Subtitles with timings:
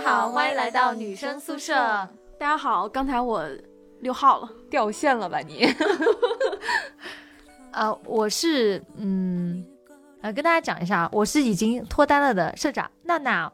[0.00, 1.74] 家好，欢迎来到女生宿舍。
[2.38, 3.44] 大家好，刚才我
[4.00, 5.66] 六号了，掉线了吧你？
[7.72, 9.62] 呃，我是嗯，
[10.22, 13.52] 呃，跟大家讲一下，我是已经脱单了的社长娜娜。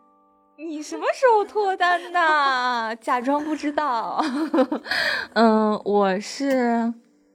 [0.56, 2.96] 你什么时候脱单的？
[2.96, 4.24] 假装不知道。
[5.34, 6.90] 嗯，我是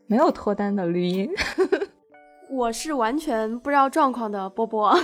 [0.07, 1.29] 没有脱单的绿茵。
[2.49, 4.97] 我是完全不知道状况的波波。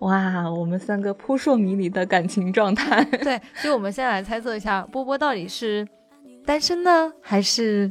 [0.00, 3.02] 哇，我们三个扑朔迷离的感情状态。
[3.04, 5.86] 对，所以我们先来猜测一下，波波到底是
[6.44, 7.90] 单身呢，还是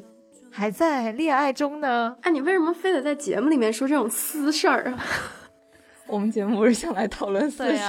[0.51, 2.15] 还在恋爱中呢？
[2.21, 5.03] 哎，你为什么非得在节目里面说这种私事儿啊？
[6.07, 7.83] 我们节目不是想来讨论私事？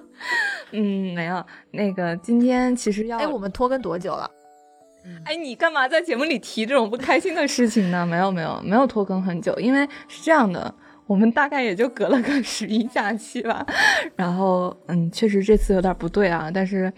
[0.72, 1.44] 嗯，没有。
[1.72, 3.18] 那个今天其实要……
[3.18, 4.30] 哎，我们拖更多久了？
[5.26, 8.06] 哎，你干嘛在节目里提这种不开心的事情呢？
[8.06, 10.74] 没有，没有，没有拖更很久，因为是这样的。
[11.06, 13.66] 我们大概也就隔了个 十一假期吧，
[14.16, 16.92] 然后嗯，确实这次有点不对啊，但是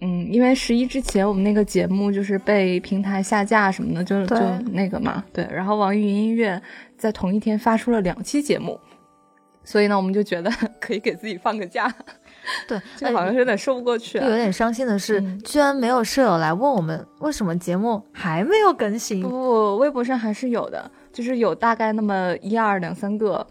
[0.00, 4.36] 嗯，因为十一之前我们那个节目就是被平台下架什么的，就就
[4.72, 6.60] 那个嘛，对，然后网易云音乐
[6.96, 8.78] 在同一天发出了两期节目，
[9.64, 10.48] 所以呢，我们就觉得
[10.80, 11.92] 可以给自己放个假，
[12.66, 20.90] 对，就好像是有点说不过去，有点伤心的是，居然没有舍友来问我们为什么节目还没有更新，不不，微博上还是有的。
[21.10, 23.44] 就是有大概那么一二两三个，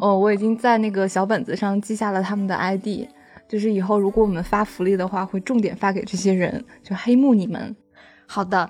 [0.00, 3.08] 哦，我已经在那个小本子上记下了他们的 ID，
[3.48, 7.74] 就是以后如果我们发福利的话，会重点发给这些人，就黑幕你们。
[8.26, 8.68] 好的。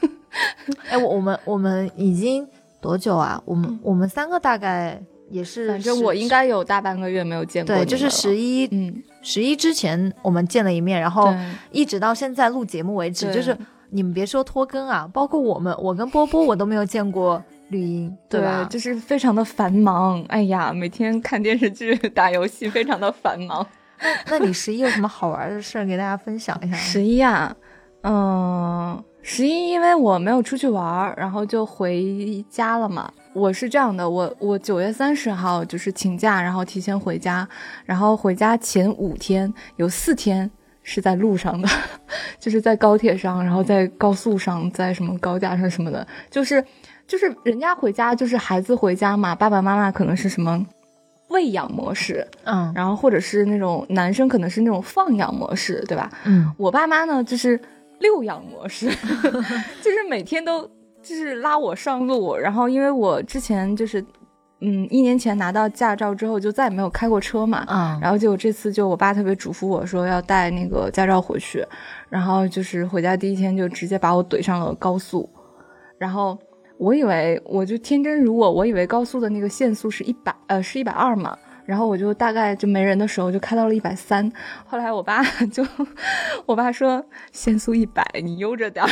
[0.90, 2.46] 哎，我我们我们已经
[2.80, 3.40] 多久啊？
[3.44, 7.74] 我们我们三个大概也是，反正我应该有大半个月没有见过。
[7.74, 11.34] 对，就是十一，嗯，十一之前我们见了一面，然后
[11.70, 13.56] 一直到现在录节目为止，就是
[13.90, 17.42] 你们别说拖更啊，包括我们，我跟波波我都没有见过。
[17.70, 18.66] 绿茵对吧？
[18.70, 20.24] 就是非常的繁忙。
[20.28, 23.66] 哎呀，每天看电视剧、打游戏，非常的繁忙。
[24.30, 26.74] 那你十一有什么好玩的事儿给大家分享一下？
[26.78, 27.54] 十一啊，
[28.04, 33.12] 嗯，十一因为我没有出去玩，然后就回家了嘛。
[33.34, 37.46] 我是这样的，我我九月三十号就是请假，然后提前回家，
[37.84, 40.50] 然后回家前五天有四天
[40.82, 41.68] 是在路上的，
[42.40, 46.64] 就是在高铁上，然后在高速上，在什么高架上什么的，就是。
[47.06, 50.66] 就是人家回家，就是孩子回家嘛，爸爸妈妈可能是什么
[51.28, 56.10] 喂养模式，嗯，然后或者是那种男生可能是那种放养模式，对吧？
[56.24, 57.58] 嗯，我爸妈呢就是
[58.00, 58.86] 遛养模式，
[59.82, 60.62] 就是每天都
[61.02, 64.00] 就是拉我上路，然后因为我之前就是
[64.60, 71.64] 嗯一年前拿到驾照之后就再也没有开过车嘛，嗯，然后结果这次就我爸特别嘱咐我说要带那个驾照回去，
[72.08, 75.28] 然后就是回家第一天就直接把我怼上了高速，
[75.98, 76.38] 然后。
[76.80, 81.36] 我以为我就天真如我，我以为高速的那个限速是一百，呃，是一百二嘛。
[81.68, 84.32] 然后我就大概就没人的时候就开到了一百三。
[84.64, 85.62] 后来我爸 就，
[86.46, 88.90] 我爸说限速一百，你悠着点儿。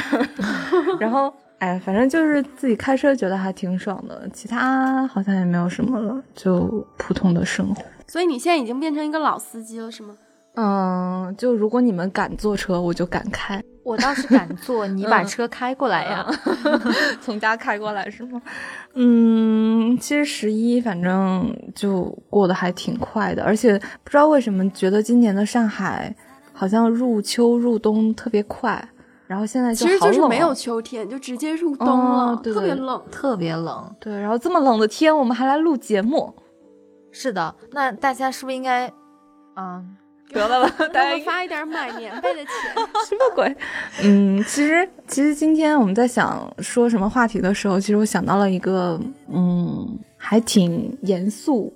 [1.00, 7.82] 然后哎，反正就是自己开车觉得还挺爽的，其他好像也没有什么了，就普通的生活。
[8.06, 10.14] 所以你现在已经变成一个老司机了，是吗？
[10.56, 13.62] 嗯，就如果你们敢坐车，我就敢开。
[13.83, 16.27] 我倒是敢坐，你把车开过来呀，
[17.22, 18.43] 从家开过来是吗？
[18.94, 26.12] 嗯，其实十一反正就过得还挺快的，而且不知道为什么觉得今年的上海
[26.53, 28.83] 好像入秋入冬特别快，
[29.28, 33.94] 然后现在其实就是没有秋天，就直接入冬了，特别冷，特别冷。
[34.00, 36.34] 对，然后这么冷的天，我们还来录节目，
[37.12, 38.91] 是的，那大家是不是应该，
[39.56, 39.97] 嗯。
[40.32, 42.53] 得了吧， 大家发一点买棉被的钱，
[43.09, 43.56] 什么鬼？
[44.03, 49.00] 嗯，其实其实今天我们在想说什么话题的时候，其实我想到了一个，
[49.32, 51.72] 嗯，还挺严肃，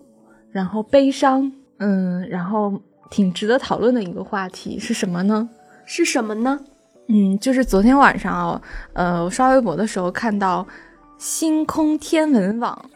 [0.51, 2.81] 然后悲伤，嗯，然后
[3.11, 5.49] 挺值得讨论的一个话题是什么呢？
[5.87, 6.61] 是什么呢？
[7.09, 8.63] 嗯，就是昨天晚上啊，
[8.93, 10.67] 呃，我刷微博的时候看到
[11.19, 12.91] 星空天文网。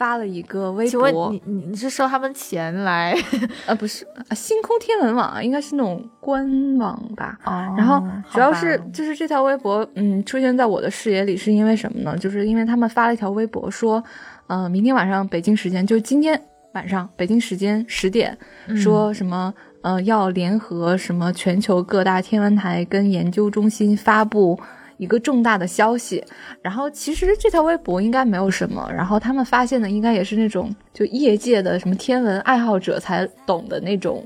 [0.00, 3.14] 发了一个微博，你你是收他们钱来？
[3.68, 6.42] 呃，不是，星空天文网应该是那种官
[6.78, 7.38] 网吧。
[7.44, 8.02] 哦，然后
[8.32, 12.16] 主要是就是这条微博，嗯，出现在我的视野里是因为什么呢？
[12.16, 14.02] 就是因为他们发了一条微博说，
[14.46, 16.40] 呃，明天晚上北京时间，就今天
[16.72, 18.34] 晚上北京时间十点，
[18.74, 19.52] 说什么
[19.82, 24.58] 呃要联合什么全球各大天文台跟研究中心发布。
[25.00, 26.22] 一个重大的消息，
[26.60, 34.22] 然后其实这条微博应该没有什么，然后他们发现的应该也是那种就业界的什么天文爱好者才懂的那种，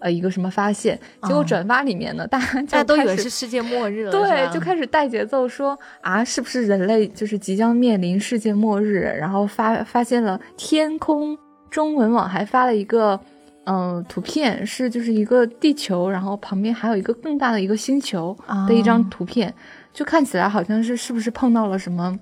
[0.00, 1.00] 呃，一个什么发现。
[1.22, 9.00] 结果转发里面呢，大家大家都以为是世界末日了，对，就开始带节奏说啊，是不是人类就是即将面临世界末日？
[9.18, 11.38] 然后发发现了天空
[11.70, 13.18] 中文网还发了一个。
[13.70, 18.34] 嗯，图片是就是一个地球，然后旁边还有一个更大的一个星球
[18.66, 19.54] 的一张图片，
[19.92, 22.18] 就看起来好像是是不是碰到了什么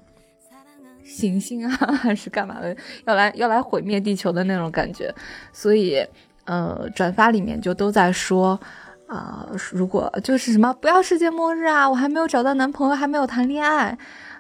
[1.05, 1.71] 行星啊，
[2.03, 5.15] 还是干嘛的，要来要来毁灭地球的那种感觉。
[5.53, 6.05] 所以，
[6.47, 8.59] 呃，转发里面就都在说，
[9.07, 13.97] 啊，如果就是什么不要世界末日啊，我还没有找到男朋友，还没有谈恋爱，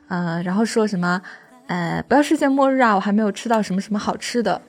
[0.08, 1.22] 呃，然后说什么，
[1.68, 4.60] 呃，不要世界末日啊，我还没有吃到什么什么好吃的。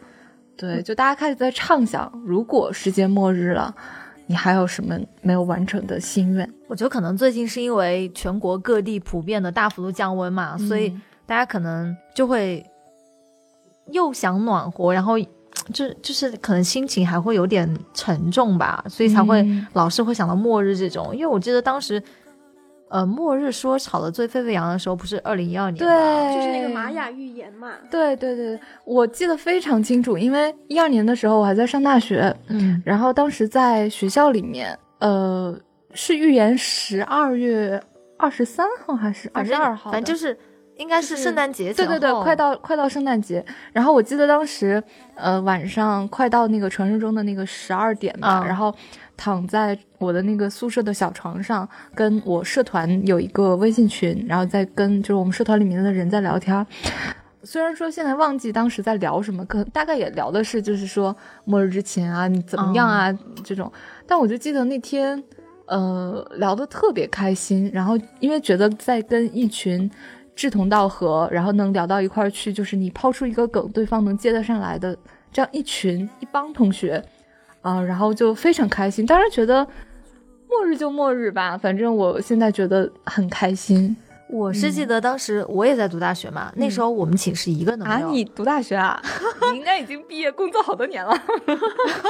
[0.57, 3.73] 对，就大家开始在畅想，如果世界末日了，
[4.25, 6.51] 你还有什么没有完成的心愿？
[6.67, 10.91] 我觉得可能最近是因为全国各地普遍的大幅度降温嘛，所以
[11.25, 12.65] 大家可能就会
[13.91, 15.13] 又想暖和，然后
[15.73, 21.15] 就就是可能心情还会有点沉重吧，所以才会老是会想到末日这种。
[21.15, 22.01] 因为我记得当时。
[22.89, 25.89] 呃，末日说吵得最沸沸扬扬的时候，不是二零一二年吗？
[25.89, 27.73] 对，就是那个玛雅预言嘛。
[27.91, 35.57] 对对对，我记得非常清楚，因为一二年的时候我还在上大学，嗯，然后当时在学校里面，呃，
[35.93, 37.81] 是预言十二月
[38.17, 39.91] 二十三号还是二十二号？
[39.91, 40.37] 反正就是
[40.77, 43.43] 应该是圣诞节对对对，快到快到圣诞节。
[43.73, 44.81] 然后我记得当时，
[45.15, 48.73] 呃，晚上快到那个传说中的那个十二点嘛，然后。
[49.19, 56.63] 躺在我的那个宿舍的小床上，跟我社团有一个微信群，然后在跟就是我们社团里面的人在聊天。
[57.41, 63.11] 虽然说现在忘记当时在聊什么，可大概也聊的是就是说末日之前啊，你怎么样啊
[63.43, 63.73] 这种。
[64.05, 65.23] 但我就记得那天，
[65.65, 67.71] 呃，聊得特别开心。
[67.73, 69.89] 然后因为觉得在跟一群
[70.37, 74.97] 志同道合，然后能聊到一块儿去，就是你抛出一个梗，对方能接得上来的
[75.33, 77.03] 这样一群一帮同学。
[77.61, 79.67] 啊，然后就非常开心，当然觉得
[80.47, 83.93] 末日就末日吧，反正我现在觉得很开心。
[84.29, 88.07] 我是记得当时我也在读大学嘛，那时候我们寝室一个人都没有。
[88.07, 89.01] 啊，你读大学啊？
[89.51, 91.17] 你应该已经毕业工作好多年了。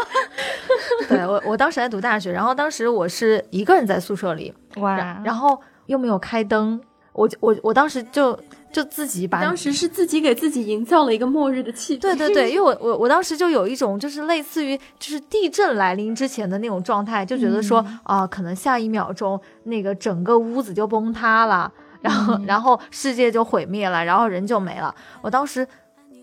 [1.10, 6.80] 对我，我当时在读大学，然后当时我是一个人在宿舍里，哇，然后又没有开灯，
[7.18, 8.40] 我我我当时就。
[8.70, 12.02] 就自己把当时是自己给自己营造了一个末日的气氛。
[12.02, 21.72] 对对对， 因为我我我当时就有一种就是类似于就是地震来临之前的那种状态，就觉得说啊，可能下一秒钟那个整个屋子就崩塌了，
[22.02, 24.94] 然后然后世界就毁灭了，然后人就没了。
[25.22, 25.66] 我当时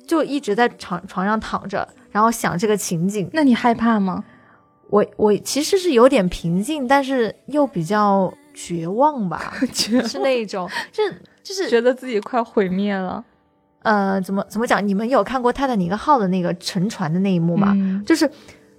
[0.07, 3.29] 就一直在床床上躺着，然后想这个情景。
[3.33, 4.23] 那你害怕吗？
[4.91, 9.53] 我我其实是有点平静，但是又比较绝望吧，
[10.09, 11.15] 是那一种 就是。
[11.45, 13.23] 就是觉得自己快毁灭了，
[13.83, 14.89] 呃，怎么怎么讲？
[14.89, 17.77] 你们有看过泰坦尼克号的那个沉船的那一幕吗？
[18.07, 18.27] 就是，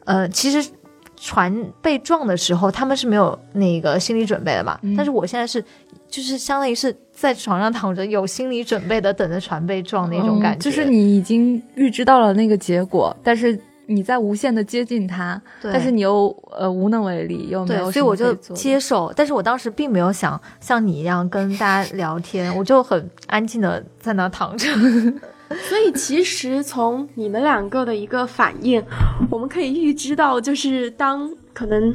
[0.04, 0.68] 呃，其实
[1.16, 4.80] 船被撞的时候，他们是没有那个心理准备的嘛。
[4.98, 5.64] 但是我现在是，
[6.10, 10.68] 就是相当于是在床上躺着，有心理准备的，等着船被撞那种感觉。
[10.68, 13.56] 就是你已经预知到了那个结果，但是。
[13.88, 19.12] 你在无限的接近他，但是你又呃无能为力，又没有，所以我就接受。
[19.16, 24.68] 但是我当时并没有想像你一样跟大家聊天，我就很安静的在那躺着。
[25.70, 28.84] 所以其实从你们两个的一个反应，
[29.30, 31.94] 我们可以预知到，就是当可能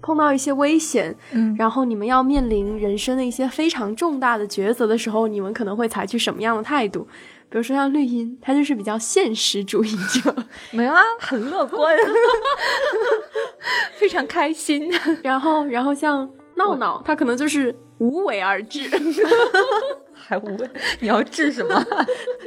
[0.00, 7.06] 碰到一些危险，嗯，然后你们要面临人生的一些非常重大的抉择的时候，你们可能会采取什么样的态度？
[7.52, 10.34] 比如说像绿茵，他就是比较现实主义者，
[10.72, 11.94] 没有啊，很乐观，
[13.92, 14.90] 非常开心。
[15.22, 18.88] 然后，然后像闹闹，他可能就是无为而治，
[20.16, 20.70] 还无为？
[21.00, 21.84] 你要治什么？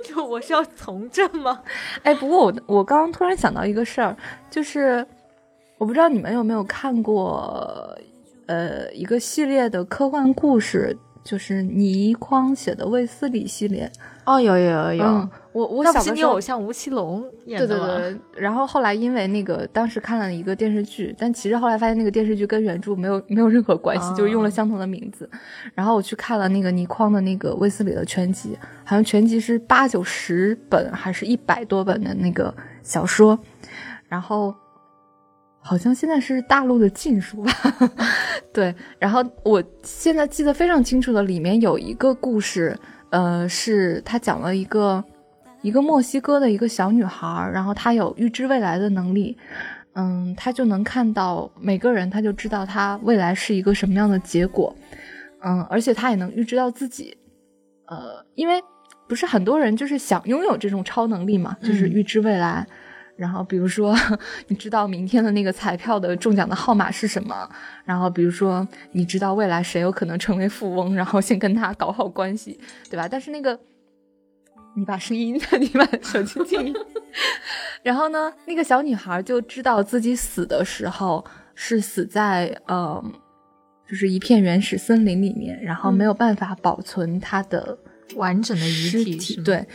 [0.03, 1.61] 就我是要从政吗？
[2.01, 4.17] 哎，不过我我刚刚突然想到一个事儿，
[4.49, 5.05] 就是
[5.77, 7.95] 我不知道你们有没有看过，
[8.47, 13.91] 呃，一个系列的科幻故事，就是倪匡写的卫斯理系列。
[14.23, 18.19] 哦，有有有有，我我小的时候偶像吴奇隆演的，对对对。
[18.41, 25.29] 然后后来因为那个当时看了一个电视剧，但其实后来发现那个电视剧跟原著没有没有任何关系，就是用了相同的名字。
[25.75, 32.51] 然后我去看了那个倪匡的那个卫斯理的全集，好像全集是八九十本还是一百多本的那个
[32.81, 33.37] 小说，
[34.07, 34.55] 然后
[35.65, 37.51] 好像现在是大陆的禁书吧？
[38.53, 38.73] 对。
[38.99, 42.77] 然后我现在记得非常清楚的，里面有一个故事。
[43.11, 45.01] 呃，是他讲了一个
[45.61, 49.37] 一个墨西哥的一个小女孩，然后她有预知未来的能力，
[49.93, 54.75] 嗯，她就能看到每个人，她就知道她未来是一个什么样的结果，
[55.43, 57.15] 嗯，而且她也能预知到自己，
[57.85, 58.61] 呃，因为
[59.07, 62.67] 不是很多人就是想拥有这种超能力嘛，就是预知未来。
[63.15, 63.95] 然后，比如说，
[64.47, 67.49] 你知道明天的那个彩票的中奖的号码是什么？
[67.85, 73.07] 然后，比如说，你知道未来谁有可能成为富翁，然后先跟他搞好关系，对吧？
[73.07, 73.57] 但是那个
[74.75, 76.73] 你把声音， 你把手机静音。
[77.83, 83.01] 然后呢，那个小女孩就知道自己死的时候是死在呃，
[83.87, 87.77] 就是一片原始森林里面，然后没有办法保存她的
[88.13, 89.41] 完整的遗体。
[89.41, 89.65] 对，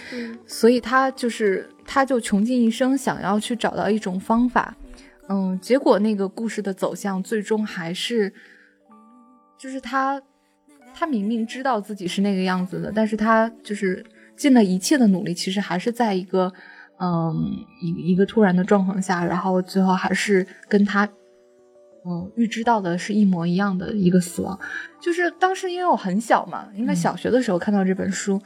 [0.46, 4.76] 所以他就是他就穷尽一生想要去找到一种方法。
[5.28, 8.32] 嗯，结果那个故事的走向最终还是，
[9.58, 10.20] 就是他
[10.94, 14.04] 他明明知道自己是那个样子的，但是他就是
[14.37, 16.52] 尽了一切的努力，其实还是在一个。
[17.02, 17.34] 嗯，
[17.80, 21.08] 一一个突然的状况下，然后最后还是跟他，
[22.07, 24.59] 嗯，预知到的是一模一样的一个死亡。
[25.00, 28.40] 就是当时因为我很小嘛，应该小学的时候看到这本书，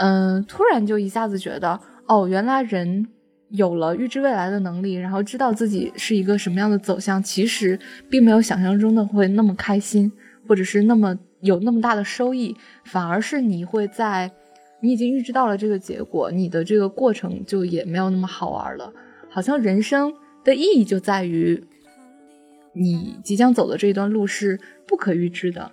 [0.00, 3.06] 嗯，突然就一下子觉得，哦，原来人
[3.50, 7.78] 有了预知未来的能力，然后知道自己是一个什么样的走向，其实
[8.10, 10.10] 并没有想象中的会那么开心，
[10.46, 14.30] 或者是那么有那么大的收益，反而是你会在。
[14.80, 18.92] 你已经预知到了这个结果，你的这个过程就也没有那么好玩了。
[19.28, 20.14] 好像人生
[20.44, 21.60] 的意义就在于，
[22.78, 25.72] 你即将走的这一段路是不可预知的。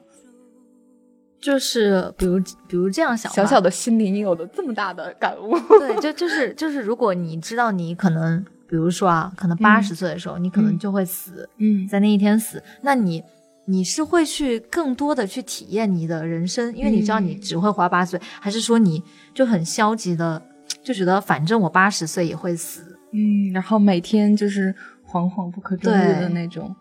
[1.40, 5.58] 就是比如，比如这样想，小小的心灵有了这么大的感悟。
[5.80, 13.24] 对，就就是就是，如果你知道你可能，比如说啊，可能八十岁的时候，你可能就会死，嗯，在那一天死，那你。
[13.68, 19.02] 你是会去更多的去体验你的人生，因为你知道你只会活八十岁，还是说你
[19.34, 20.40] 就很消极的
[20.84, 24.72] 就觉得反正我八十岁也会死，嗯，然后每天就是
[25.04, 26.76] 惶惶不可终日的那种。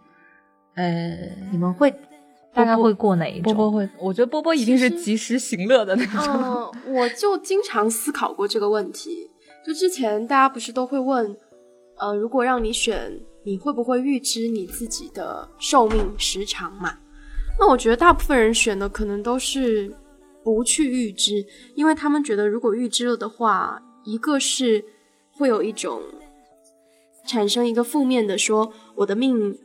[0.74, 1.16] 呃，
[1.50, 1.90] 你们会
[2.52, 3.54] 大概会过哪一种？
[3.54, 6.72] 波波会，我觉得波波一定是及时行乐的那种。
[6.84, 9.30] 嗯， 我就经常思考过这个问题。
[9.66, 11.36] 就之前大家不是都会问，
[11.98, 13.20] 呃，如果让你选。
[13.46, 16.96] 你会不会预知你自己的寿命时长嘛？
[17.60, 19.94] 那我觉得大部分人选的可能都是
[20.42, 24.82] 不去预知，因为他们觉得如果预知了的话，一个是
[25.30, 26.00] 会有一种
[27.26, 29.58] 产生一个负面的，说我的命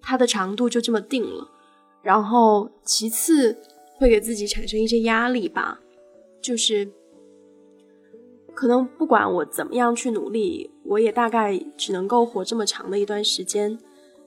[0.00, 1.48] 它的长度就这么定了，
[2.02, 3.56] 然后其次
[3.98, 5.80] 会给自己产生一些压力吧，
[6.40, 6.90] 就是。
[8.54, 13.78] 可能不管我怎么样去努力，我也大概只能够活这么长的一段时间。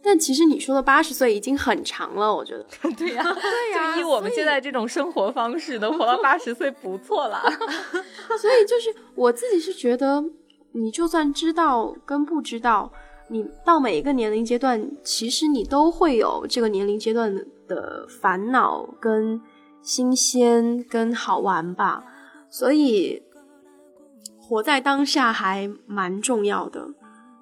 [0.01, 2.65] 但其实你说的八十岁已经很长了，我觉得。
[2.97, 7.43] 对呀， 对呀，就以我们现在这种生活方式，能活到八十岁不错了。
[8.39, 10.23] 所以就是我自己是觉得，
[10.71, 12.89] 你就算知道跟不知道，
[13.31, 17.33] 你到每一个年龄阶段，其实你都会有这个年龄阶段
[17.67, 19.41] 的烦恼、跟
[19.81, 22.03] 新鲜、跟好玩吧。
[22.49, 23.23] 所以。
[24.43, 26.89] 活在当下还蛮重要的。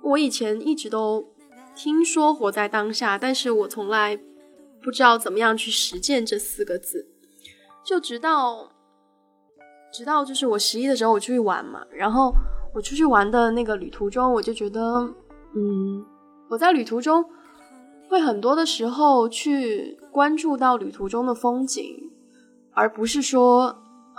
[0.03, 1.25] 我以前一直都
[1.73, 4.15] 听说活在当下，但是我从来
[4.79, 7.07] 不知道怎么样去实践这四个字。
[7.83, 8.69] 就直到
[9.91, 12.31] 直到就是我十一的时候我出去玩嘛，然后
[12.75, 15.11] 我出去玩的那个旅途中，我就觉得，
[15.55, 16.05] 嗯，
[16.49, 17.25] 我在旅途中
[18.07, 22.11] 会很多的时候去关注到旅途中的风景，
[22.73, 23.75] 而不是说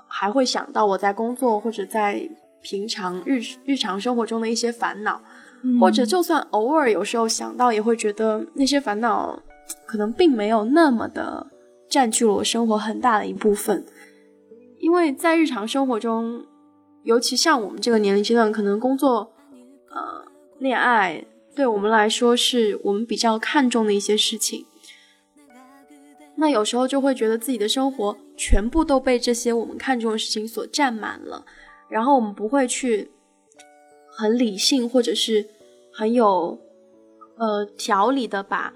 [0.06, 2.30] 还会想到我在工作或者在。
[2.62, 5.22] 平常日日常生活中的一些烦恼，
[5.80, 9.42] 或者就算偶尔有时候想到，也会觉得那些烦恼
[9.86, 11.46] 可能并没有那么的
[11.88, 13.82] 占据了我生活很大的一部分。
[14.78, 16.44] 因为在日常生活中，
[17.04, 19.30] 尤其像我们这个年龄阶段，可能工作、呃，
[20.60, 21.24] 恋爱，
[21.56, 24.66] 对我们来说是我们比较看重的一些事情。
[26.36, 31.44] 那有时候就会觉得自己的生活全部都被这些我们看重的事情所占满了。
[31.88, 33.10] 然后我们不会去
[34.10, 35.46] 很理性或者是
[35.92, 36.58] 很有
[37.36, 38.72] 呃条理的把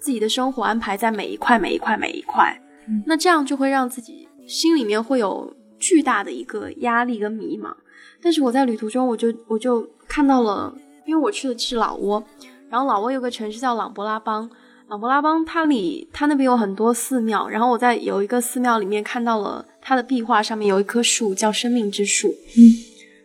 [0.00, 2.60] 自己的生活安排在每一块每一块每一块，
[3.06, 7.72] 那这样就会让自己心里面会有巨大的一个压力跟迷茫。
[8.20, 10.76] 但是我在旅途中，我就我就看到了，
[11.08, 12.22] 因为我去的是老挝，
[12.68, 14.48] 然后老挝有个城市叫琅勃拉邦，
[14.88, 19.64] 琅勃拉邦它里它那边有很多寺庙，然后我在有一个寺庙里面看到了。
[19.80, 22.28] 它的壁画上面有一棵树，叫生命之树。
[22.28, 22.60] 嗯，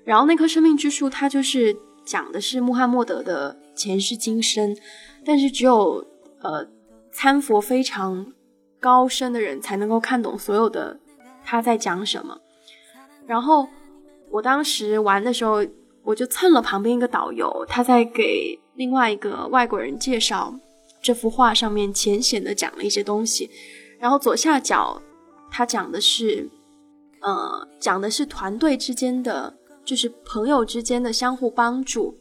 [0.06, 1.76] 然后那棵生命之树，它就是
[2.06, 4.74] 讲的是穆罕默德的前世今生，
[5.26, 6.06] 但是只有
[6.42, 6.66] 呃
[7.12, 8.26] 参佛非常
[8.80, 10.98] 高深的人才能够看懂所有的
[11.44, 12.40] 他在讲什么。
[13.28, 13.68] 然后
[14.32, 15.66] 我当时玩的时候，
[16.04, 20.54] 我就蹭了旁边一个导游，他在给另外一个外国人介绍
[21.02, 23.50] 这幅画上面浅显的讲了一些东西，
[24.00, 25.02] 然后左下角。
[25.56, 26.50] 他讲的是，
[27.20, 29.56] 呃，讲的是团队之间的，
[29.86, 32.18] 就是朋友之间的相互帮助。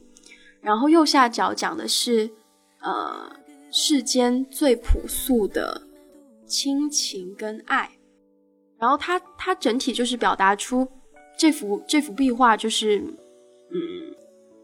[0.61, 2.29] 然后右下角讲的是，
[2.83, 3.35] 呃，
[3.71, 5.81] 世间最朴素的
[6.47, 7.91] 亲情跟爱。
[8.79, 10.87] 然后他他整体就是表达出
[11.39, 13.03] 这幅这幅壁画就是，
[13.75, 14.15] 嗯，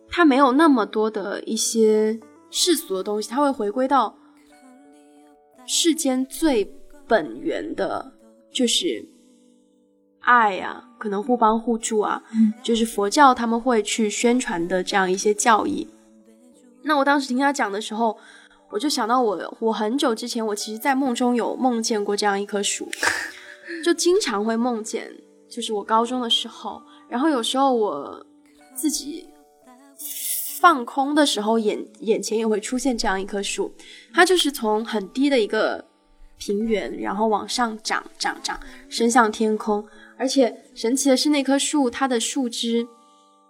[0.08, 2.18] 它没有那么多的一些
[2.50, 4.16] 世俗的东西，它会回归到
[5.66, 6.74] 世间最
[7.06, 8.12] 本源的，
[8.50, 9.08] 就是
[10.20, 12.22] 爱呀，可能互帮互助啊，
[12.62, 15.88] 就是佛教他们会去宣传的这样一些教义。
[16.82, 18.16] 那我当时听他讲的时候，
[18.70, 22.88] 我就想到我我很久之前，我其实在梦中有梦见过这样一棵树，
[23.84, 25.10] 就经常会梦见。
[25.48, 28.26] 就是我高中的时候，然后有时候我
[28.78, 29.28] 自己
[30.60, 33.74] 放空的时候，眼眼前也会出现这样一棵树，
[34.14, 35.84] 它就是从很低的一个
[36.38, 38.58] 平原，然后往上长长长，
[38.88, 39.84] 伸向天空。
[40.16, 42.86] 而且神奇的是，那棵树它的树枝，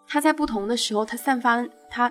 [0.06, 2.10] 它在不同的时候，它散发它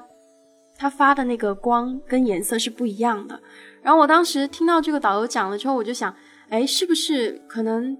[0.77, 3.39] 它发的那个光跟颜色是不一样的。
[3.81, 6.15] 然后我当时听到这个导游讲了之后，我就想，
[6.49, 7.97] 哎，是不是可能？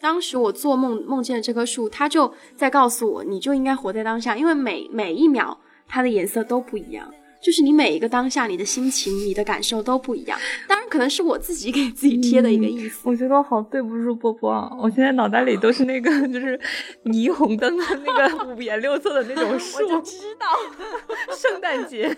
[0.00, 10.38] 当时我做梦梦见的这棵树，它就在告诉我，你就应该活在当下，因为每每一秒它的颜色都不一样，就是你每一个当下，你的心情、你的感受都不一样。
[10.66, 13.00] 当然，可能是我自己给自己贴的一个意思。
[13.04, 14.70] 我觉得我好对不住波波啊！
[14.80, 16.58] 我现在脑袋里都是那个， 就是
[17.04, 19.84] 霓虹灯的那个五颜六色的那种树。
[19.88, 20.46] 我知道，
[21.36, 22.16] 圣诞节。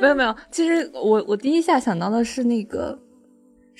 [0.00, 2.98] 没有没有，其实我我第一下想到的是那个。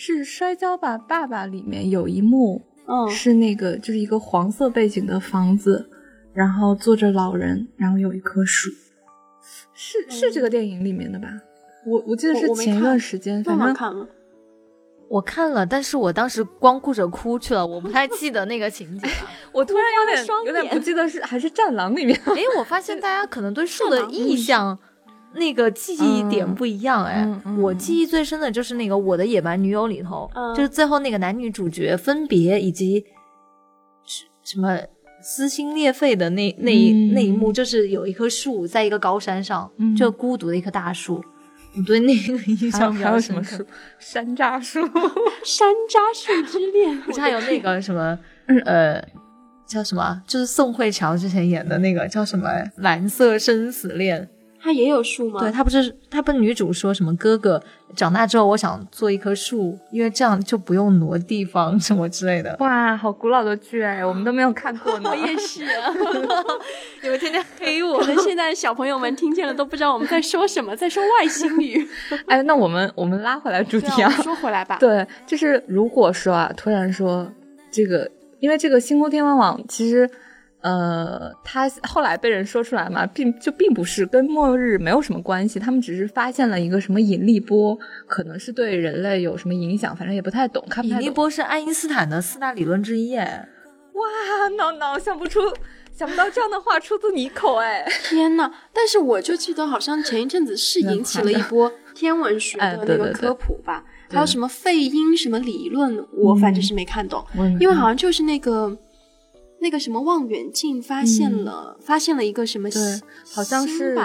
[0.03, 5.91] 是《摔跤吧，爸爸》里面有一幕，嗯，是那个就是一个黄色背景的房子，
[6.33, 8.71] 然后坐着老人，然后有一棵树，
[9.75, 11.29] 是是这个电影里面的吧？
[11.85, 14.09] 我我记得是前一段时间，反正看了，
[15.11, 19.07] 我看了，但是我当时光顾着哭去了，我不太记得那个情节。
[19.53, 22.19] 我突然有点有点不记得是还是《战狼》里面。
[22.25, 24.79] 哎，我发现大家可能对树的印象。
[25.35, 27.27] 那个记忆点不一样哎，
[27.59, 33.05] 我记忆最深的就是那个《我的野蛮女友》里头，就是最后那个男女主角分别以及
[34.05, 34.79] 什什么
[35.23, 41.23] 撕心裂肺的那那一那一幕，就是有一棵树在一个高山上，就孤独的一棵大树。
[41.73, 43.65] 你对那个印象还有什么树？
[44.01, 44.81] 山楂树，
[45.45, 47.01] 山楂树之恋。
[47.03, 48.19] 不是还有那个什么
[48.65, 49.01] 呃
[49.69, 50.21] 叫什么？
[50.27, 54.21] 就是宋慧乔之前演的那个叫什么《蓝色生死恋》。
[54.63, 55.41] 它也有树吗？
[55.41, 57.63] 对，它不是，它不是女主说什么哥哥
[57.97, 62.55] 长大之后，我想做一棵树，因为这样就不用挪地方什么之类的。
[62.61, 65.09] 哇，好古老的剧哎，我们都没有看过呢。
[65.11, 65.65] 我也是，
[67.03, 67.99] 你们天天黑我。
[68.01, 71.89] 可能现在小朋友们听见了都不知道我们在说什么， 在说外星语。
[72.27, 74.77] 哎，那我们我们拉回来主题啊，说回来吧。
[74.79, 77.33] 对，就是如果说啊，突然说
[77.71, 80.11] 这个，因为这个星空天文网其实。
[80.63, 90.63] 呃，他后来被人说出来嘛，并就并不是跟末日没有什么关系，他们只是发现了一个什么引力波，可能是对人类有什么影响，反正也不太懂。
[90.69, 93.49] 看引力波是爱因斯坦的四大理论之一，哎，
[93.95, 95.41] 哇，闹闹想不出，
[95.93, 107.25] 想不到这样的话出自你口，哎，天呐，但是我就记得好像前一阵子是引起了一波天文学的那个科普吧，还有什么费因什么理论，我反正是没看懂，
[107.59, 108.77] 因为好像就是那个。
[109.61, 112.69] 那个什么望远镜发现了，发现了一个什么？
[112.71, 112.81] 对，
[113.33, 113.97] 好像是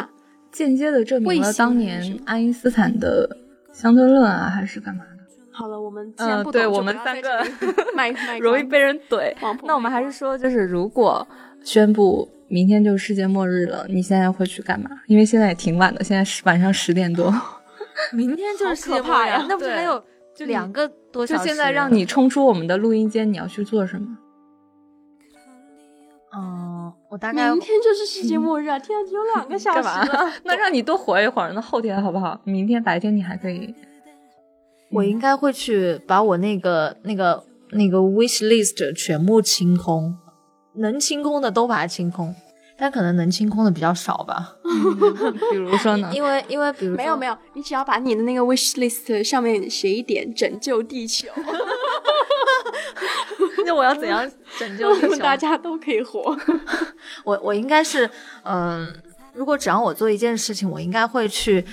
[0.52, 3.38] 间接的证明了当年爱因斯坦的
[3.74, 5.10] 相对论啊，还是干嘛的？
[5.52, 7.46] 好了，我们既然不对，我们三个
[8.42, 9.34] 容易被人怼。
[9.64, 11.26] 那我们还是说，就是如果
[11.64, 14.90] 宣布明天就世界末日了，你现在会去干嘛？
[15.08, 17.34] 因为现在也挺晚的，现在是晚上十点多。
[18.12, 20.04] 明天就是世界末日，那不是还有
[20.40, 21.40] 两个多小时？
[21.40, 24.18] 就现在让你冲出我们的录音间，你要去做什么？
[26.38, 28.78] 嗯，我大概明天就是世界末日啊！
[28.78, 32.40] 天啊，只有两个 小时了，那让你多活一会儿，那后天好不好？
[32.44, 33.74] 明天白天你还可以。
[34.92, 40.16] 我应该会去把我那个、那个、那个 wish list 全部清空，
[40.76, 42.34] 能清空的都把它清空，
[42.78, 44.56] 但可能能清空的比较少吧。
[45.52, 46.12] 比如说呢？
[46.16, 51.28] 因为因为比如没有没有，你只要把你的那个 wish list 上面写一点拯救地球。
[53.66, 55.16] 那我要怎样拯救地球？
[55.18, 56.38] 大家都可以活。
[57.26, 58.10] 我我应该是，
[58.44, 58.88] 嗯，
[59.34, 61.66] 如果只要我做一件事情，我应该会去，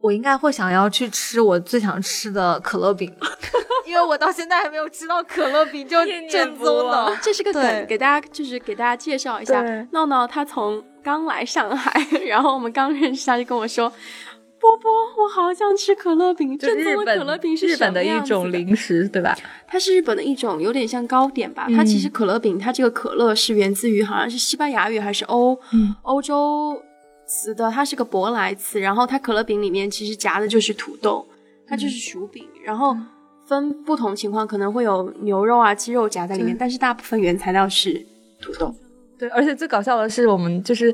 [0.00, 3.14] 我应该会想要去吃我最想吃的可乐饼，
[3.86, 7.16] 因为我到现在还没有吃到可乐饼，就正宗的。
[7.22, 9.62] 这是个梗，给大家就是给大家介绍一下。
[9.92, 13.92] 闹闹他从刚来上海， 然后我们刚认识他就跟我说。
[14.64, 14.90] 波波，
[15.22, 16.56] 我好想吃可乐饼。
[16.56, 19.36] 正宗的可乐饼是日本的一种零食，对吧？
[19.66, 21.66] 它是日本的一种，有点像糕点吧。
[21.76, 25.58] 它其实可乐饼，它这个可乐是源自于好像是西班牙语还是欧
[26.00, 26.80] 欧洲
[27.26, 28.80] 词的，它是个舶来词。
[28.80, 31.26] 然后它可乐饼里面其实夹的就是土豆，
[31.66, 32.48] 它就是薯饼。
[32.64, 32.96] 然后
[33.46, 38.02] 分不同情况，可能会有牛肉啊、鸡肉夹在里面，但是大部分原材料是
[38.40, 38.74] 土豆。
[39.18, 40.92] 对，而且最搞笑的是，我们就是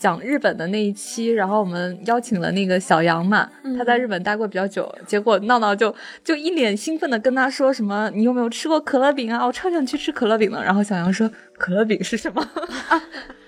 [0.00, 9.46] 讲日本的那一期，然后我们邀请了那个小杨嘛，他在日本待过比较久，结果闹闹就就一脸兴奋的跟他说什么：“你有没有吃过可乐饼啊？
[9.46, 12.40] 我超想去吃可乐饼了。”然后小杨说：“可乐饼是什么？”
[12.88, 13.00] 啊，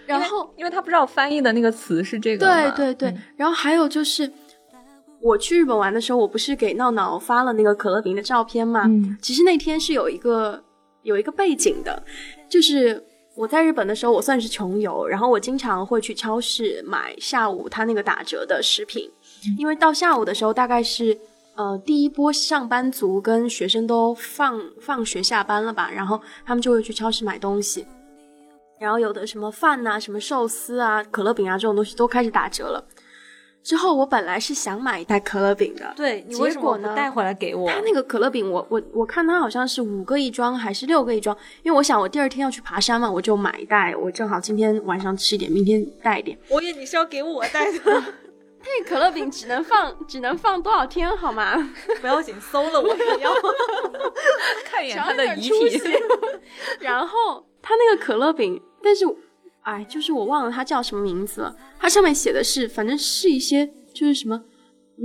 [0.06, 4.30] 然后因为他不知道翻译的那个词是这个，对对对，然后还有就是。
[5.24, 8.82] 我去日本玩的时候，我不是给闹闹发了那个可乐饼的照片吗？
[8.86, 10.60] 嗯，其实那天是有一个
[11.04, 12.02] 有一个背景的，
[12.48, 13.00] 就是
[13.34, 19.10] 我在日本的时候，我算是穷游，然后我经常会去超市买下午他那个打折的食品，
[19.58, 21.18] 因为到下午的时候，大概是
[21.54, 27.86] 呃第一波上班族跟学生都放放学下班了吧，然后他们就会去超市买东西，
[28.78, 32.84] 然后有的什么饭呐、什么寿司啊、可乐饼啊这种东西都开始打折了。
[33.62, 37.70] 之后我本来是想买一袋可乐饼的，对，你为什么不带回来给我？
[37.70, 46.36] 他那个可乐饼，我我我看他好像是五个一装还是六个一装，因为我想我第二天要去爬山嘛，我就买一袋，我正好今天晚上吃一点，明天带一点。
[46.48, 47.80] 我以为你是要给我带的，
[48.64, 51.54] 那可乐饼只能放只能放多少天好吗？
[52.02, 53.32] 不要紧，馊了我也要
[54.66, 55.80] 看一眼他的遗体。
[56.80, 59.06] 然后他那个可乐饼，但是。
[59.62, 61.56] 哎，就是我忘了它叫什么名字了。
[61.78, 64.42] 它上面写的是，反正是一些就是什么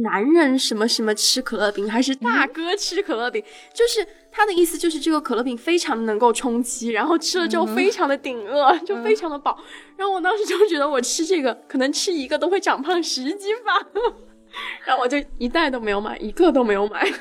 [0.03, 3.43] 男人什么什么吃可乐饼，还是大哥吃可乐饼。
[3.73, 9.57] 就是他的意思，就是这个可乐饼非常的能够充饥，然后吃了之后非常的顶饿，就非常的饱。
[9.95, 13.87] 然后我当时就觉得，我吃这个可能吃一个都会长胖十斤吧。
[14.85, 17.07] 然后我就一袋都没有买，一个都没有买。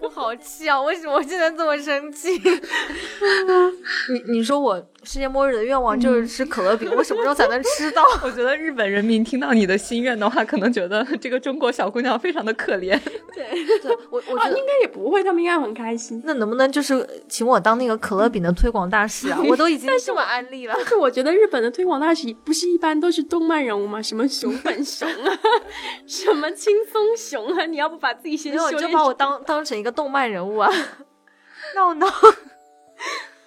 [0.00, 0.80] 我好气啊！
[0.82, 2.30] 为什么我现在这么生气？
[4.12, 8.02] 你你说我世界末日的愿望就是吃可乐饼，我什么时候才能 吃到？
[8.22, 12.98] 我觉得日本人民听到你的心愿的话，可能觉得这个中国小姑娘非常的可怜。
[13.32, 13.46] 对
[13.80, 16.20] 对，我我觉得应该也不会，他们应该很开心。
[16.24, 19.40] 那能不能就是请我当那个可乐饼的推广大使啊？
[19.48, 20.74] 我都已经这么安利了。
[20.76, 24.02] 但是我觉得日本的推广大使不是一般都是动漫人物吗？
[24.02, 25.38] 什么熊本熊啊，
[26.06, 27.64] 什么轻松熊啊？
[27.66, 30.68] 你要不把自己先修就把我当当成一个动漫人物啊
[31.76, 32.08] ？No No。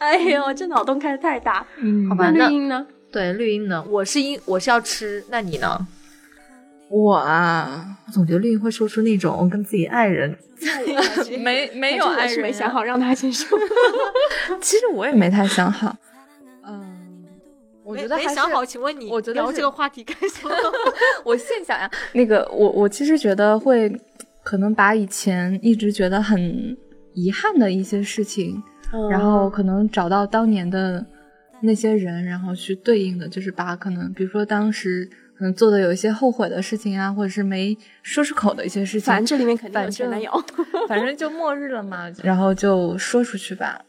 [0.02, 1.64] 哎呦，这脑洞开的太大。
[1.78, 2.32] 嗯，好吧。
[2.32, 2.88] 那绿茵呢？
[3.12, 3.86] 对，绿茵呢？
[3.88, 5.88] 我是因我是要吃，那你呢？
[6.90, 10.36] 我啊，我总觉得绿茵会说出那种跟自己爱人
[11.40, 13.58] 没没有爱人没想好让他先说。
[14.60, 15.96] 其实我也没太想好。
[16.66, 17.24] 嗯，
[17.84, 18.66] 我觉得没想好。
[18.66, 20.56] 请问你，我觉得聊这个话题干什么？
[21.24, 23.88] 我现想呀，那个我我其实觉得会
[24.44, 26.76] 可能把以前一直觉得很
[27.14, 28.62] 遗憾的一些事情。
[29.10, 31.06] 然后可能找到当年的
[31.62, 39.08] 那些人，然后去对应的，就是把可能，比如说当时可能做的有一些后悔的事情啊，或者是没说出口的一些事情。
[39.08, 40.32] 反正这里面肯定有前男友，
[40.88, 43.82] 反正就末日了嘛，然后就说出去吧。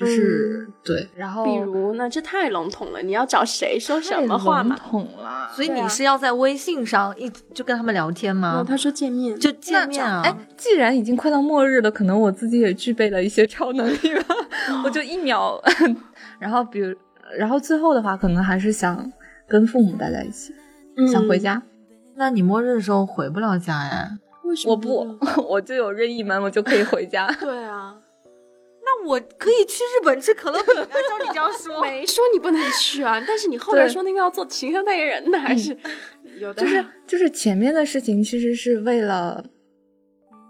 [0.00, 4.74] 就是对，然后比如呢，这太笼统了，你要找谁说什么话嘛？
[4.90, 8.64] 笼统了，所以你是要在微信上一就跟他们聊天吗？
[8.66, 10.22] 他说见面就见面啊！
[10.24, 14.34] 哎，既然已经快到末日了，可能我自己也具备了一些超能力吧，
[14.82, 15.62] 我就一秒，
[16.40, 16.96] 然后比如，
[17.36, 19.12] 然后最后的话，可能还是想
[19.46, 20.54] 跟父母待在一起，
[21.12, 21.62] 想回家。
[22.16, 24.18] 那你末日的时候回不了家呀？
[24.44, 24.72] 为什么？
[24.72, 27.30] 我不， 我就有任意门，我就可以回家。
[27.38, 27.94] 对啊。
[28.92, 30.86] 那我可以去日本吃可乐饼啊！
[31.08, 33.22] 照你这样说，没说你不能去啊。
[33.24, 35.76] 但是你后来说那个要做形象代言人的，还是
[36.40, 36.60] 有的。
[36.60, 39.44] 就是就是前面的事情，其实是为了，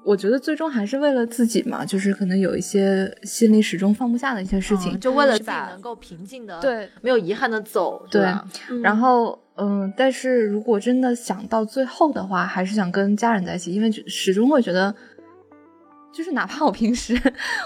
[0.07, 1.85] 我觉得最终还是为了自己嘛。
[1.85, 8.23] 就是可能有一些心里始终放不下的一些事情，就为了自己能够平静的，对，没有遗憾的走，对。
[8.83, 14.95] 然后嗯，但是如果真的想到最后的话，还是想跟家人在一起，因为始终会觉得。
[16.13, 17.19] 就是哪怕我平时，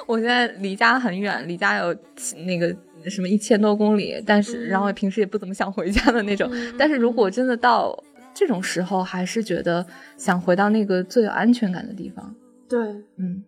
[0.07, 1.97] 我现在离家很远，离家有
[2.47, 2.77] 那个
[3.09, 6.51] 什么一千多公里，但是然后平时也不怎么想回家的那种。
[6.79, 7.99] 但是如果真的到
[8.35, 9.85] 这种时候，还是觉得
[10.17, 12.35] 想回到那个最有安全感的地方。
[12.69, 12.81] 对，
[13.17, 13.43] 嗯，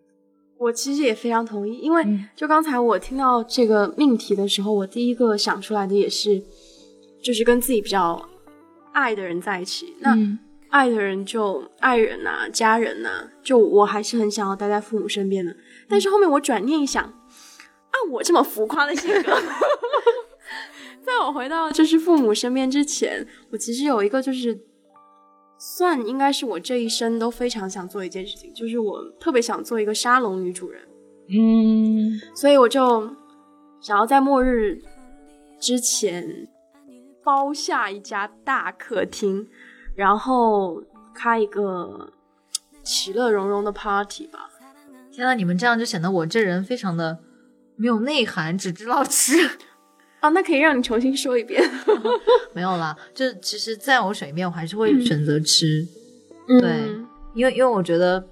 [0.57, 2.03] 我其实也非常同意，因为
[2.35, 6.41] 就刚才我听到这个命题的时候，我第一个想出来的也是，
[7.21, 8.27] 就是跟自己比较
[8.93, 9.93] 爱的人在一起。
[9.99, 10.17] 那。
[10.69, 15.55] 爱的人就爱人呐，家人呐，就我还是很想要待在父母身边的。
[15.87, 19.41] 但是后面我转念一想，按我这么浮夸的性格，
[21.05, 24.59] 在我回到就是父母身边之前，我其实有一个就是
[25.57, 30.81] 算应该是我这一生都非常想做一件事情，就是我特别想做一个沙龙女主人。
[31.29, 33.15] 嗯，所以我就
[33.79, 34.81] 想要在末日
[35.59, 36.47] 之前
[37.23, 39.47] 包下一家大客厅。
[39.97, 40.81] 然后
[41.11, 42.13] 开一个
[42.83, 44.47] 其乐融融的 party 吧。
[45.11, 47.17] 天呐，你们这样就显得我这人非常的
[47.75, 49.33] 没有内涵，只知道吃。
[50.21, 51.59] 啊，那可以让你重新说一遍。
[52.53, 55.87] 没有啦，就其实在我水面，我还是会选择吃。
[56.47, 56.69] 嗯对，
[57.33, 58.23] 因为因为我觉得，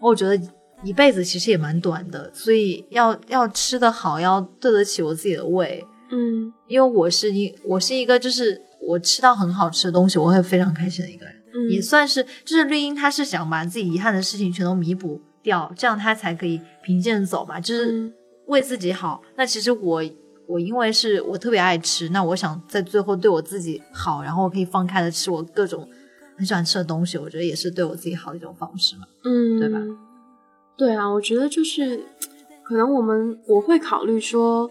[0.00, 0.36] 我觉得
[0.82, 5.86] 一辈子其实也蛮短的，所以要要吃的好，要对得起我自己的胃。
[6.10, 11.34] 嗯因为我是一我是一个就是我吃到很好吃的东西，我会非常开心的一个人。
[11.54, 18.12] 嗯，也算是，就是绿茵，他是想把自己遗憾的事情全都弥补掉，这样他才可以平静的走嘛，就是嗯
[18.46, 19.22] 为自己好。
[19.36, 20.02] 那其实我
[20.46, 25.88] 我因为是我特别爱吃，那我想在最后对我自己好，然后我可以放开的吃我各种
[26.36, 29.02] 很喜欢吃的东西，我觉得也是对我自己好的一种方式嘛。
[29.24, 29.78] 嗯，对吧？
[30.76, 32.04] 对啊，我觉得就是
[32.64, 34.68] 可能我们我会考虑说，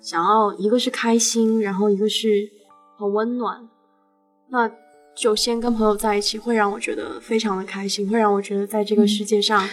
[0.00, 2.28] 想要一个是开心，然后一个是
[2.96, 3.68] 很温暖，
[4.48, 4.70] 那
[5.14, 9.68] 就先跟朋友在一起，会让我觉得非常的开心，会让我觉得在这个世界上，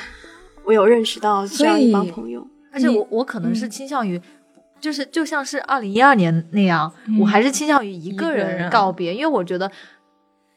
[0.63, 2.47] 我有认识到这样一帮朋友。
[2.71, 4.21] 而且我我可能是倾向于。
[4.81, 9.71] 就是就像是二零一二年那样，我还是倾向于一个人人告别，因为我觉得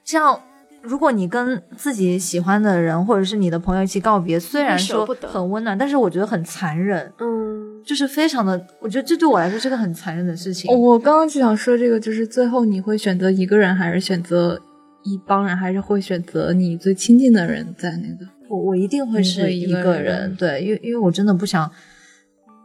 [0.03, 0.43] 这样，
[0.87, 7.47] 如果你跟自己喜欢的人或者是你的朋友一起告别，虽然说很温暖，但是我觉得很残忍，嗯。
[7.85, 10.69] 就是非常的，我觉得这对我来说是个很残忍的事情。
[10.77, 14.61] 我刚刚就想说这个，就是最后你会选择一个人，还是选择
[15.05, 18.29] 一帮人，还是会选择你最亲近的人在那个？
[18.49, 20.05] 我我一定会你是一个人。
[20.05, 21.71] 人，对，因为因为我真的不想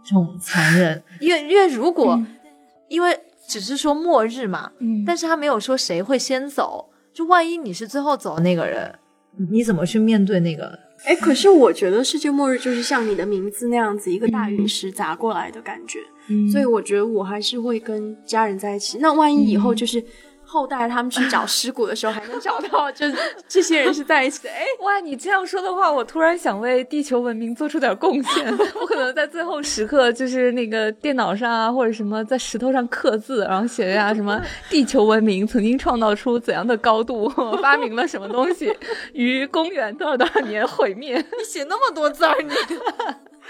[0.04, 2.26] 这种残忍， 因为因为如果、嗯。
[2.90, 5.04] 因为只是说末日嘛，嗯。
[5.06, 8.94] 但是他没有说谁会先走，就万一你是最后走的那个人，
[9.38, 10.78] 你你怎么去面对那个？
[11.04, 19.00] 哎，可是我觉得世界末日就是像你的名字那样子，一个大陨石砸过来的感觉，嗯所以我觉得我还是会跟家人在一起。
[19.00, 20.04] 那万一以后就是
[20.52, 23.16] 后代他们去找尸骨的时候，还能找到， 就是
[23.48, 24.50] 这些人是在一起的。
[24.50, 28.46] 哎， 哇，你这样说的话，我突然想为地球文明做出点贡献。
[28.76, 37.30] 我可能在最后时刻，就是那个电脑上啊，或者什么在石头上刻字，然后写下什么地球文明曾经创造出怎样的高度，
[37.62, 38.76] 发明了什么东西，
[39.14, 42.50] 于公元多少多少年毁灭，你写那么多字儿，你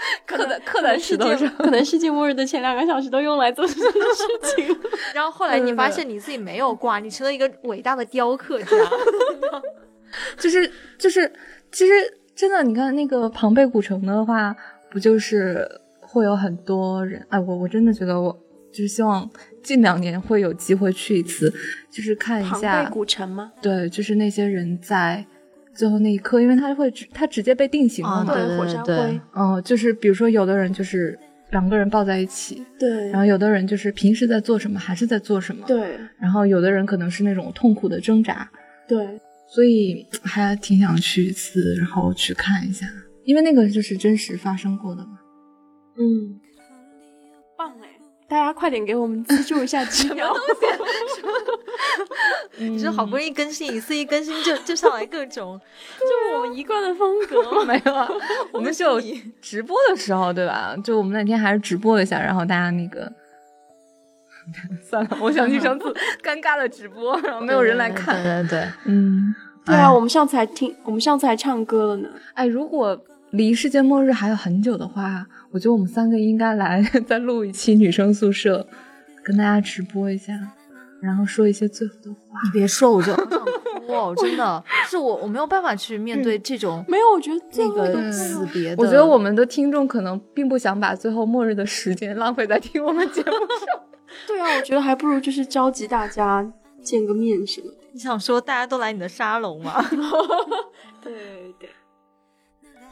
[0.26, 1.48] 刻在刻在石头上。
[1.56, 4.78] 可能世界末日的前两个小时都用来做这件事情。
[5.14, 8.66] 然后后来你发现你自己没有挂，你成了一个伟大的雕刻家。
[10.38, 11.32] 就是就是，
[11.70, 11.92] 其实
[12.34, 14.54] 真的，你看那个庞贝古城的话，
[14.90, 15.66] 不就是
[16.00, 17.24] 会有很多人？
[17.30, 18.30] 哎，我我真的觉得我
[18.70, 19.28] 就是希望
[19.62, 21.50] 近两年会有机会去一次，
[21.90, 23.52] 就是看一庞下贝，古城吗？
[23.62, 25.24] 对，就是那些人在
[25.74, 28.34] 最后那一刻，因为他会直他直接被定型了啊嘛。
[28.34, 29.20] 对对火山对灰。
[29.34, 31.18] 嗯、就是比如说有的人就是
[31.50, 38.50] 两个人抱在一起，对然后有的人就是平时在做什么还是在做什么，对然后有的人可能是那种痛苦的挣扎，
[38.88, 42.86] 对，所以还挺想去一次，然后去看一下，
[43.24, 45.18] 因为那个就是真实发生过的嘛。
[45.98, 46.40] 嗯，
[47.58, 47.88] 棒哎！
[48.28, 50.32] 大家快点给我们资助一下机票。
[52.58, 55.60] 就是好不容易更新一次，一更新就就上来各种，
[55.98, 57.64] 就我们一贯的风格。
[57.64, 58.08] 没有啊，
[58.52, 59.00] 我们是有
[59.40, 60.74] 直播的时候，对吧？
[60.82, 63.10] 就我们那天还是直播了一下，然后大家那个。
[64.82, 65.84] 算了，我想去上次
[66.20, 68.20] 尴尬的直播，然后没有人来看。
[68.24, 69.32] 对对对，嗯，
[69.64, 72.08] 对啊，我们上次还听，我们上次还唱歌了呢。
[72.34, 73.00] 哎，如果
[73.30, 78.66] 离世界末日还有很久的话，我觉得我们三个应该来再录一期女生宿舍，
[79.22, 80.32] 跟大家直播一下，
[81.02, 82.18] 然后说一些最后的话。
[82.44, 83.40] 你别说，我就好想
[83.86, 88.82] 哭哦， 真的是我我没有办法去面对这种没有，我觉得最那个死别的。
[88.82, 93.80] 我觉得我们的听众可能并不想把最后末日的时间浪费在听我们节目上。
[94.26, 96.50] 对啊，我觉得还不如就是召集大家
[96.82, 97.76] 见个面什么的。
[97.92, 99.84] 你想说大家都来你的沙龙吗？
[101.02, 101.12] 对
[101.60, 101.68] 对，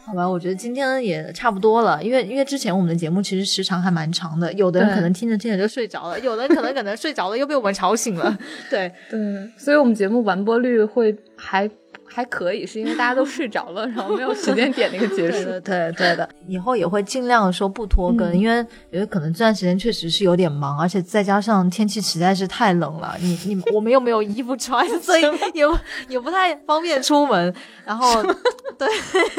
[0.05, 8.37] 好吧，我觉得今天也差不多了，因为因为之前我们的节目其实时长还蛮长的，有的人可能听着听着就睡着了，有的人可能可能睡着了又被我们吵醒了。
[8.69, 9.19] 对，对，
[9.57, 11.71] 所以我们节目完播率会还
[12.13, 15.45] 还可以，是因为大家都睡着了，然后没有时间点那个结束。
[15.61, 25.23] 对，对对的，以后也会尽量说不拖更，嗯因为因为可能这段时间确实是有点忙，而且再加上天气实在是太冷了，你你我们又没有衣服穿， 所以
[25.55, 25.65] 也
[26.09, 27.55] 也不太方便出门。
[27.85, 28.23] 然后
[28.79, 28.89] 对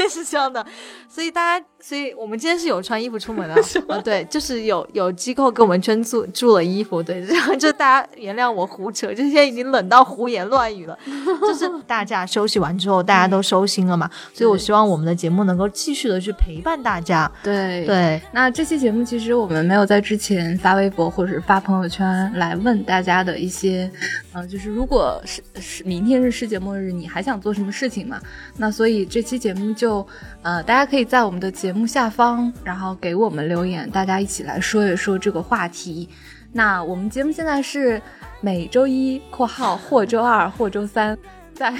[0.09, 0.65] 是这样的，
[1.09, 3.55] 所以大家所以我们今天是有穿衣服出门的
[3.87, 10.97] 啊， 对，就是有有机构给我们捐助助了衣服，对， 然后就大家原谅我胡扯，这些已经冷到胡言乱语了。
[11.41, 17.29] 就是大家休息完之后，大家都收心了嘛，所以我希望我们的节目能够继续的去陪伴大家。
[17.43, 23.91] 对对，那这期节目其实我们没有在之前发微博或者发朋友圈来问大家的一些，
[24.33, 28.21] 嗯，就是如果是是明天是世界末日，你还想做什么事情嘛？
[28.57, 30.05] 那所以这期节目就，
[30.43, 36.07] 呃，大家可以在我们的节目下方，然后给我们留言，大家一起来说一说这个话题。
[36.53, 38.01] 那我们节目现在是
[38.41, 41.17] 每周一（括号或周二或周三）
[41.55, 41.73] 在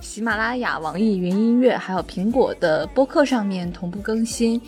[0.00, 4.60] 喜马拉雅、网易云音乐还有苹果的播客上面同步更新。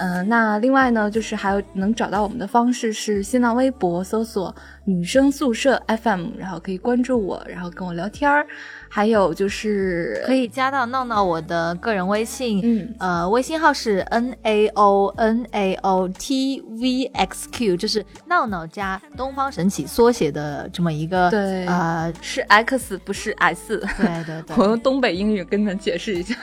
[0.00, 4.54] 嗯，那另外呢，就是还有能找到我们的方式是新浪微博搜索
[4.86, 8.46] “女生宿舍 FM”，然后可以关注我，然后跟我聊天儿。
[8.92, 26.34] 还有就是可以加到闹闹我的个人微信，嗯，呃，微信号是 n a o n a o t v x q，就是闹闹加东方神起缩写的这么一个，对，呃，是 x 不是 s，对对对， 我用东北英语跟你们解释一下。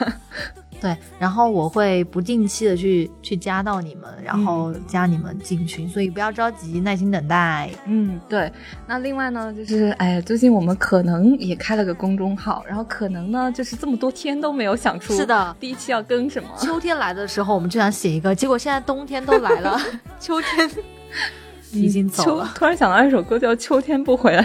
[0.80, 7.68] 对，然后我会不定期的去去加到你们，然后加你们进群，所以不要着急，耐心等待。
[7.86, 8.52] 嗯，对。
[8.86, 16.48] 那另外呢，就是哎，最近我们可能也开了个公众号，然后可能呢，就是这么多天都没有想出是的第一期要更什么。
[16.58, 19.80] 秋天来的时候，我们就想写一个，结果现在冬天都来了，
[20.20, 20.70] 秋天
[21.72, 22.50] 已经走了。
[22.54, 24.42] 突然想到一首歌叫《秋天不回来》。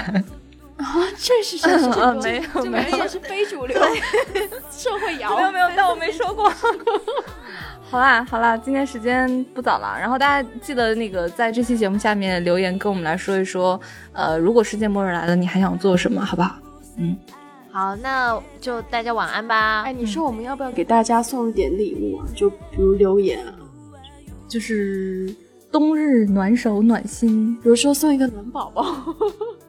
[0.77, 2.13] 啊，这是什么？
[2.21, 3.79] 没有，没有，是非主流
[4.71, 5.35] 社会摇。
[5.35, 6.51] 没有，没有，但我没说过。
[7.89, 13.79] 好啦，好啦，今天时间不早了，然后大家记得那个在这期节目下面留言，跟我们来说一说，
[14.13, 16.25] 呃，如果世界末日来了，你还想做什么？
[16.25, 16.55] 好不好？
[16.97, 17.15] 嗯，
[17.71, 19.83] 好，那就大家晚安吧。
[19.83, 22.25] 哎，你说我们要不要给大家送一点礼物啊？
[22.35, 23.53] 就比如留言啊，
[24.47, 25.33] 就是
[25.71, 28.83] 冬日暖手暖心，比如说送一个暖宝宝。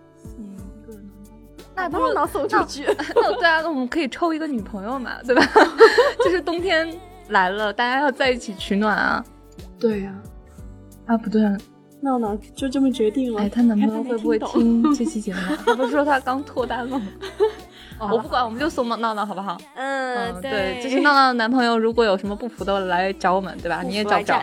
[1.76, 2.84] 那不能送出去。
[3.14, 5.42] 那 对啊，那我们可以抽一个女朋友嘛，对吧？
[6.24, 6.88] 就是冬天
[7.28, 9.24] 来了，大家要在一起取暖啊。
[9.78, 10.14] 对呀。
[11.06, 11.42] 啊，不对，
[12.00, 13.40] 闹闹就这么决定了。
[13.42, 15.40] 哎，她男朋友会不会听这期节目？
[15.66, 17.06] 他不是说他刚脱单了吗？
[17.98, 19.56] 我不管，我们就送闹闹闹，好不好？
[19.74, 23.82] 嗯，对，就是闹闹的男朋友，如果有什么不服的来找我们，对吧？
[23.82, 24.42] 你也找不着。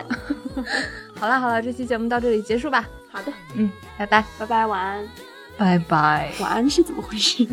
[1.18, 2.88] 好了好了，这期节目到这里结束吧。
[3.10, 5.31] 好的，嗯，拜拜，拜拜，晚安。
[5.62, 7.46] 拜拜，晚安是怎么回事？